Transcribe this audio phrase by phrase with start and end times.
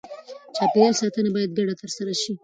[0.55, 2.31] چاپېریال ساتنه باید ګډه ترسره شي.